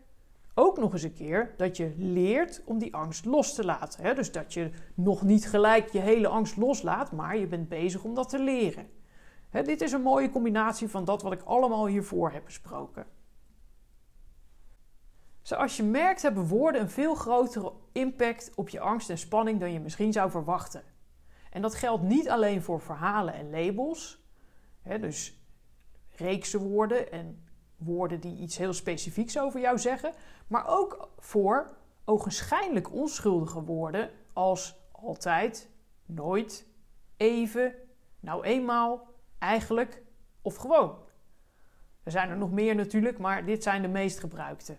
[0.53, 4.15] ook nog eens een keer dat je leert om die angst los te laten.
[4.15, 8.15] Dus dat je nog niet gelijk je hele angst loslaat, maar je bent bezig om
[8.15, 8.89] dat te leren.
[9.51, 13.05] dit is een mooie combinatie van dat wat ik allemaal hiervoor heb besproken.
[15.41, 19.73] Zoals je merkt hebben woorden een veel grotere impact op je angst en spanning dan
[19.73, 20.83] je misschien zou verwachten.
[21.51, 24.25] En dat geldt niet alleen voor verhalen en labels,
[24.83, 25.41] dus
[26.15, 27.45] reekse woorden en
[27.83, 30.13] woorden die iets heel specifieks over jou zeggen,
[30.47, 31.71] maar ook voor
[32.05, 35.69] ogenschijnlijk onschuldige woorden als altijd,
[36.05, 36.65] nooit,
[37.17, 37.73] even,
[38.19, 39.07] nou eenmaal,
[39.39, 40.01] eigenlijk
[40.41, 40.95] of gewoon.
[42.03, 44.77] Er zijn er nog meer natuurlijk, maar dit zijn de meest gebruikte.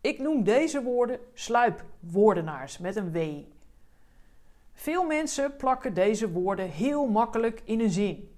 [0.00, 3.18] Ik noem deze woorden sluipwoordenaars met een W.
[4.72, 8.34] Veel mensen plakken deze woorden heel makkelijk in een zin,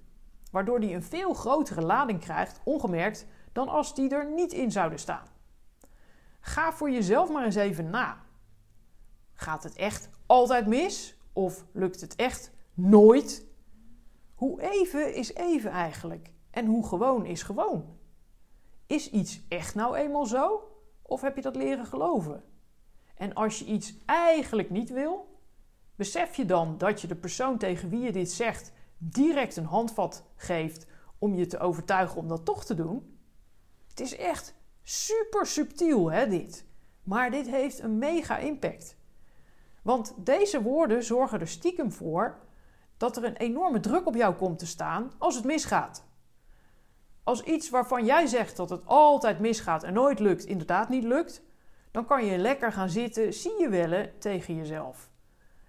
[0.50, 3.26] waardoor die een veel grotere lading krijgt, ongemerkt,
[3.58, 5.26] dan als die er niet in zouden staan.
[6.40, 8.22] Ga voor jezelf maar eens even na.
[9.32, 11.16] Gaat het echt altijd mis?
[11.32, 13.46] Of lukt het echt nooit?
[14.34, 16.30] Hoe even is even eigenlijk?
[16.50, 17.96] En hoe gewoon is gewoon?
[18.86, 20.62] Is iets echt nou eenmaal zo?
[21.02, 22.44] Of heb je dat leren geloven?
[23.14, 25.38] En als je iets eigenlijk niet wil,
[25.96, 30.24] besef je dan dat je de persoon tegen wie je dit zegt direct een handvat
[30.36, 30.86] geeft
[31.18, 33.17] om je te overtuigen om dat toch te doen?
[33.98, 36.64] Het is echt super subtiel, hè, dit.
[37.02, 38.96] Maar dit heeft een mega impact.
[39.82, 42.38] Want deze woorden zorgen er stiekem voor
[42.96, 46.04] dat er een enorme druk op jou komt te staan als het misgaat.
[47.22, 51.42] Als iets waarvan jij zegt dat het altijd misgaat en nooit lukt, inderdaad niet lukt,
[51.90, 55.10] dan kan je lekker gaan zitten, zie je wellen tegen jezelf.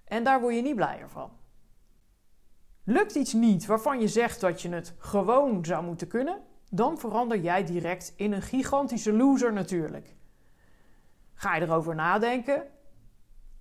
[0.05, 1.31] En daar word je niet blijer van.
[2.83, 7.39] Lukt iets niet waarvan je zegt dat je het gewoon zou moeten kunnen, dan verander
[7.39, 10.15] jij direct in een gigantische loser natuurlijk.
[11.33, 12.63] Ga je erover nadenken,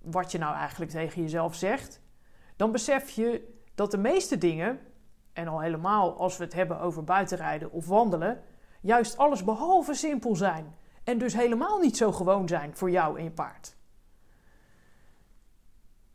[0.01, 2.01] wat je nou eigenlijk tegen jezelf zegt,
[2.55, 4.79] dan besef je dat de meeste dingen
[5.33, 8.43] en al helemaal als we het hebben over buitenrijden of wandelen,
[8.81, 13.23] juist alles behalve simpel zijn en dus helemaal niet zo gewoon zijn voor jou en
[13.23, 13.77] je paard.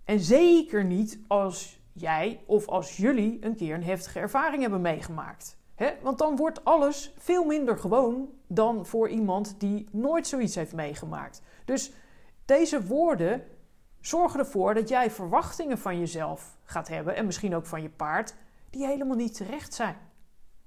[0.04, 5.58] En zeker niet als jij of als jullie een keer een heftige ervaring hebben meegemaakt.
[6.02, 11.42] Want dan wordt alles veel minder gewoon dan voor iemand die nooit zoiets heeft meegemaakt.
[11.64, 11.92] Dus
[12.44, 13.46] deze woorden
[14.00, 18.34] zorgen ervoor dat jij verwachtingen van jezelf gaat hebben en misschien ook van je paard
[18.70, 19.96] die helemaal niet terecht zijn.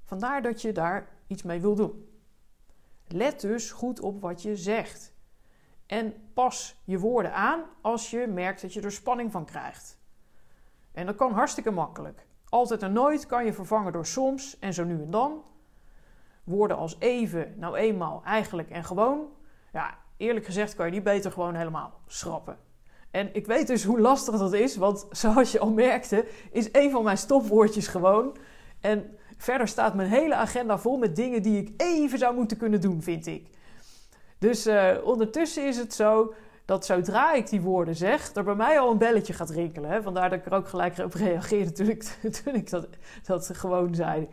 [0.04, 2.10] Vandaar dat je daar iets mee wil doen.
[3.08, 5.14] Let dus goed op wat je zegt.
[5.86, 9.98] En pas je woorden aan als je merkt dat je er spanning van krijgt.
[10.92, 12.27] En dat kan hartstikke makkelijk.
[12.50, 15.44] Altijd en nooit kan je vervangen door soms en zo nu en dan.
[16.44, 19.28] Woorden als even, nou eenmaal, eigenlijk en gewoon.
[19.74, 22.58] Ja, eerlijk gezegd kan je die beter gewoon helemaal schrappen.
[23.12, 26.92] En ik weet dus hoe lastig dat is, want zoals je al merkte, is een
[26.92, 28.38] van mijn stopwoordjes gewoon.
[28.82, 32.82] En verder staat mijn hele agenda vol met dingen die ik even zou moeten kunnen
[32.82, 33.50] doen, vind ik.
[34.38, 36.34] Dus uh, ondertussen is het zo
[36.68, 39.90] dat zodra ik die woorden zeg, er bij mij al een belletje gaat rinkelen.
[39.90, 40.02] Hè?
[40.02, 42.88] Vandaar dat ik er ook gelijk op reageerde toen ik, toen ik dat,
[43.26, 44.28] dat gewoon zei.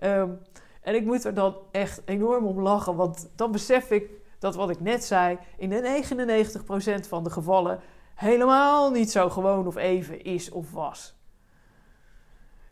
[0.00, 0.38] Um,
[0.82, 4.70] en ik moet er dan echt enorm om lachen, want dan besef ik dat wat
[4.70, 6.02] ik net zei, in de
[7.04, 7.80] 99% van de gevallen
[8.14, 11.16] helemaal niet zo gewoon of even is of was.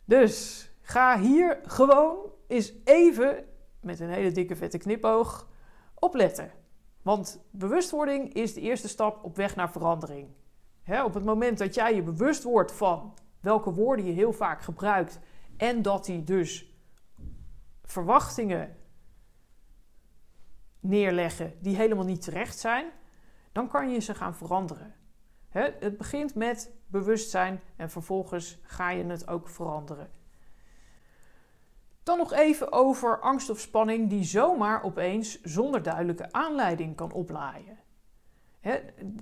[0.05, 2.15] Dus ga hier gewoon
[2.47, 3.45] eens even
[3.81, 5.47] met een hele dikke vette knipoog
[5.93, 6.51] op letten.
[7.07, 10.27] Want bewustwording is de eerste stap op weg naar verandering.
[11.05, 15.19] op het moment dat jij je bewust wordt van welke woorden je heel vaak gebruikt
[15.57, 16.73] en dat die dus
[17.83, 18.77] verwachtingen
[20.79, 22.91] neerleggen die helemaal niet terecht zijn,
[23.51, 24.95] dan kan je ze gaan veranderen.
[25.49, 30.09] Het begint met bewustzijn en vervolgens ga je het ook veranderen.
[32.07, 37.77] Dan nog even over angst of spanning die zomaar opeens zonder duidelijke aanleiding kan oplaaien.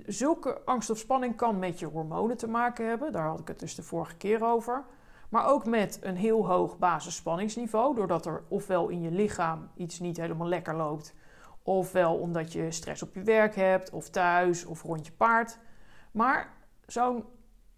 [0.06, 3.12] zulke angst of spanning kan met je hormonen te maken hebben.
[3.12, 4.86] Daar had ik het dus de vorige keer over.
[5.30, 7.96] Maar ook met een heel hoog basisspanningsniveau.
[7.96, 11.14] Doordat er ofwel in je lichaam iets niet helemaal lekker loopt.
[11.64, 15.60] Ofwel omdat je stress op je werk hebt, of thuis, of rond je paard.
[16.12, 16.54] Maar
[16.86, 17.26] zo'n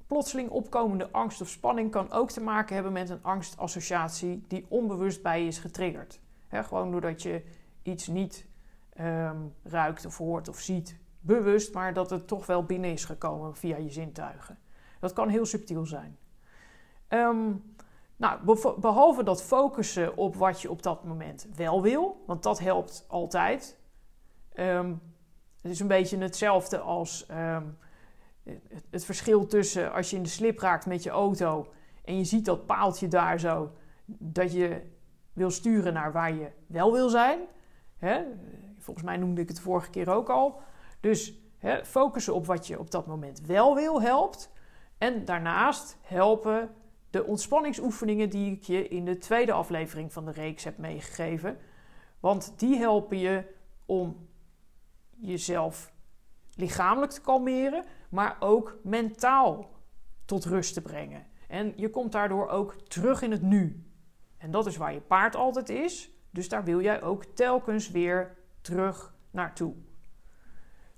[0.07, 5.21] plotseling opkomende angst of spanning kan ook te maken hebben met een angstassociatie die onbewust
[5.21, 6.19] bij je is getriggerd.
[6.49, 7.43] gewoon doordat je
[7.83, 8.45] iets niet
[8.93, 13.55] ehm, ruikt of hoort of ziet bewust, maar dat het toch wel binnen is gekomen
[13.55, 14.59] via je zintuigen.
[14.99, 16.17] Dat kan heel subtiel zijn.
[17.07, 17.51] Ehm,
[18.15, 23.05] nou, behalve dat focussen op wat je op dat moment wel wil, want dat helpt
[23.07, 23.77] altijd.
[24.53, 24.93] Ehm,
[25.61, 27.25] het is een beetje hetzelfde als
[28.89, 31.67] het, verschil tussen als je in de slip raakt met je auto
[32.03, 33.71] en je ziet dat paaltje daar zo,
[34.05, 34.81] dat je
[35.33, 37.39] wil sturen naar waar je wel wil zijn.
[37.97, 38.23] Hè?
[38.79, 40.61] Volgens mij noemde ik het vorige keer ook al.
[40.99, 44.51] Dus hè, focussen op wat je op dat moment wel wil helpt.
[44.97, 46.69] En daarnaast helpen
[47.09, 51.57] de ontspanningsoefeningen die ik je in de tweede aflevering van de reeks heb meegegeven.
[52.19, 53.43] Want die helpen je
[53.85, 54.27] om
[55.09, 55.91] jezelf
[56.53, 59.69] lichamelijk te kalmeren, maar ook mentaal
[60.25, 61.25] tot rust te brengen.
[61.47, 63.91] En je komt daardoor ook terug in het nu.
[64.37, 66.11] En dat is waar je paard altijd is.
[66.31, 69.73] Dus daar wil jij ook telkens weer terug naartoe.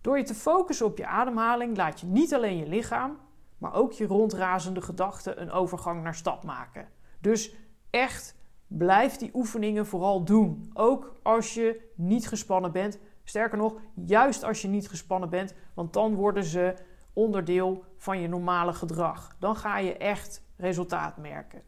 [0.01, 3.17] Door je te focussen op je ademhaling laat je niet alleen je lichaam,
[3.57, 6.87] maar ook je rondrazende gedachten een overgang naar stap maken.
[7.19, 7.55] Dus
[7.89, 8.35] echt
[8.67, 10.69] blijf die oefeningen vooral doen.
[10.73, 12.99] Ook als je niet gespannen bent.
[13.23, 16.75] Sterker nog, juist als je niet gespannen bent, want dan worden ze
[17.13, 19.35] onderdeel van je normale gedrag.
[19.39, 21.61] Dan ga je echt resultaat merken.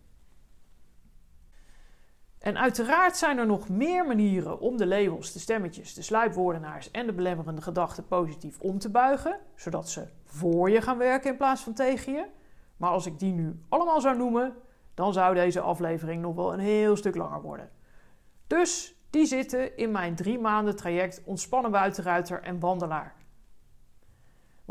[2.39, 7.06] En uiteraard zijn er nog meer manieren om de labels, de stemmetjes, de sluipwoordenaars en
[7.06, 11.62] de belemmerende gedachten positief om te buigen, zodat ze voor je gaan werken in plaats
[11.62, 12.26] van tegen je.
[12.78, 14.56] Maar als ik die nu allemaal zou noemen,
[14.94, 17.70] dan zou deze aflevering nog wel een heel stuk langer worden.
[18.48, 23.16] Dus die zitten in mijn drie maanden traject Ontspannen Buitenruiter en Wandelaar.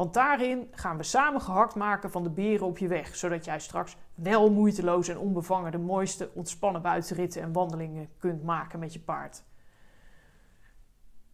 [0.01, 3.61] Want daarin gaan we samen gehakt maken van de beren op je weg, zodat jij
[3.61, 9.01] straks wel moeiteloos en onbevangen de mooiste ontspannen buitenritten en wandelingen kunt maken met je
[9.01, 9.45] paard.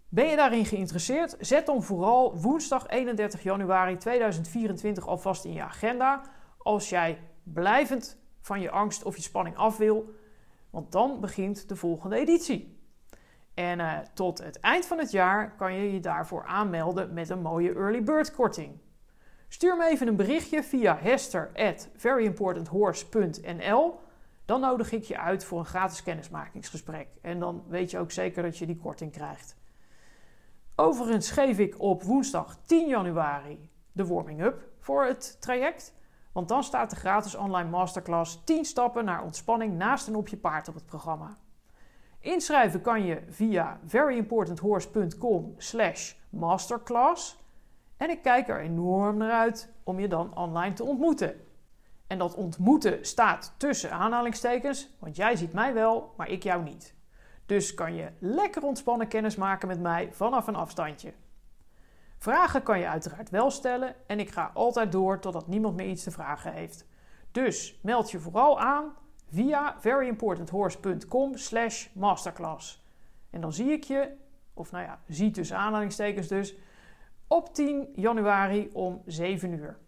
[0.09, 1.37] Ben je daarin geïnteresseerd?
[1.41, 6.23] Zet dan vooral woensdag 31 januari 2024 alvast in je agenda
[6.59, 10.15] als jij blijvend van je angst of je spanning af wil,
[10.71, 12.76] want dan begint de volgende editie.
[13.57, 17.43] En uh, tot het eind van het jaar kan je je daarvoor aanmelden met een
[17.43, 18.79] mooie early bird korting.
[19.49, 24.01] Stuur me even een berichtje via hester at veryimportanthorse.nl.
[24.45, 27.09] Dan nodig ik je uit voor een gratis kennismakingsgesprek.
[27.23, 29.57] En dan weet je ook zeker dat je die korting krijgt.
[30.75, 35.95] Overigens geef ik op woensdag 10 januari de warming-up voor het traject.
[36.33, 40.37] Want dan staat de gratis online masterclass 10 stappen naar ontspanning naast en op je
[40.37, 41.39] paard op het programma.
[42.27, 47.39] Inschrijven kan je via veryimportanthorse.com slash masterclass.
[47.97, 51.41] En ik kijk er enorm naar uit om je dan online te ontmoeten.
[52.07, 56.95] En dat ontmoeten staat tussen aanhalingstekens, want jij ziet mij wel, maar ik jou niet.
[57.47, 61.13] Dus kan je lekker ontspannen kennis maken met mij vanaf een afstandje.
[62.19, 66.03] Vragen kan je uiteraard wel stellen en ik ga altijd door totdat niemand meer iets
[66.03, 66.87] te vragen heeft.
[67.31, 68.95] Dus meld je vooral aan
[69.29, 72.85] via veryimportanthorse.com slash masterclass.
[73.31, 74.13] En dan zie ik je,
[74.55, 76.55] of nou ja, zie tussen aanhalingstekens dus,
[77.27, 79.79] op 10 januari om 7 uur.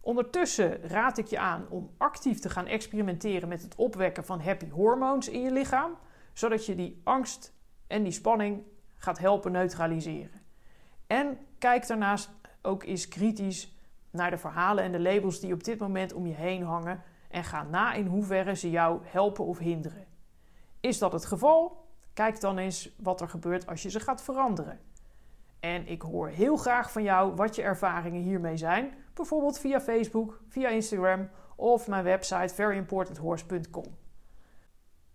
[0.00, 4.70] Ondertussen raad ik je aan om actief te gaan experimenteren met het opwekken van happy
[4.70, 5.96] hormones in je lichaam,
[6.32, 7.54] zodat je die angst
[7.86, 8.62] en die spanning
[8.96, 10.40] gaat helpen neutraliseren.
[11.06, 12.30] En kijk daarnaast
[12.62, 13.76] ook eens kritisch
[14.10, 17.44] naar de verhalen en de labels die op dit moment om je heen hangen en
[17.44, 20.06] ga na in hoeverre ze jou helpen of hinderen.
[20.80, 21.86] Is dat het geval?
[22.14, 24.80] Kijk dan eens wat er gebeurt als je ze gaat veranderen.
[25.60, 30.40] En ik hoor heel graag van jou wat je ervaringen hiermee zijn, bijvoorbeeld via Facebook,
[30.48, 33.96] via Instagram of mijn website veryimportanthorse.com.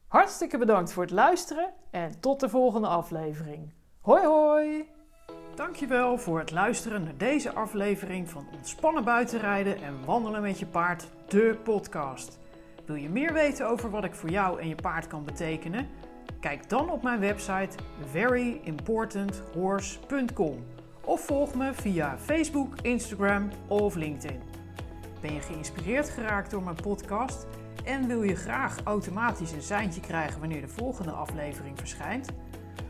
[0.08, 3.74] Hartstikke bedankt voor het luisteren en tot de volgende aflevering.
[4.02, 4.93] Hoi hoi!
[5.56, 11.08] Dankjewel voor het luisteren naar deze aflevering van Ontspannen buitenrijden en wandelen met je paard,
[11.28, 12.40] de podcast.
[12.86, 15.88] Wil je meer weten over wat ik voor jou en je paard kan betekenen?
[16.40, 17.78] Kijk dan op mijn website
[18.12, 20.66] veryimportanthorse.com
[21.04, 24.42] of volg me via Facebook, Instagram of LinkedIn.
[25.22, 27.48] Ben je geïnspireerd geraakt door mijn podcast
[27.86, 32.30] en wil je graag automatisch een seintje krijgen wanneer de volgende aflevering verschijnt?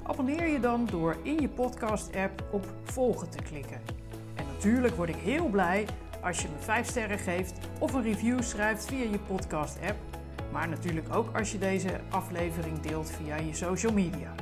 [0.06, 3.82] Abonneer je dan door in je podcast-app op volgen te klikken.
[4.36, 5.88] En natuurlijk word ik heel blij
[6.22, 9.98] als je me 5 sterren geeft of een review schrijft via je podcast-app.
[10.52, 14.34] Maar natuurlijk ook als je deze aflevering deelt via je social media.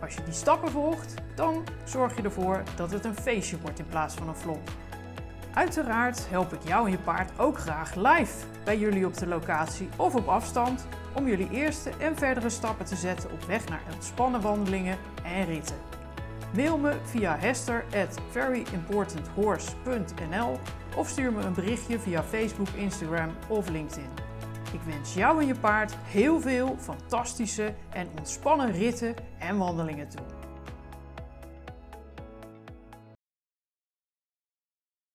[0.00, 3.86] Als je die stappen volgt, dan zorg je ervoor dat het een feestje wordt in
[3.86, 4.70] plaats van een flop.
[5.54, 9.88] Uiteraard help ik jou en je paard ook graag live bij jullie op de locatie
[9.96, 14.40] of op afstand om jullie eerste en verdere stappen te zetten op weg naar ontspannen
[14.40, 15.76] wandelingen en ritten.
[16.54, 20.58] Mail me via hester at veryimportanthorse.nl
[20.96, 24.21] of stuur me een berichtje via Facebook, Instagram of LinkedIn.
[24.72, 30.41] Ik wens jou en je paard heel veel fantastische en ontspannen ritten en wandelingen toe.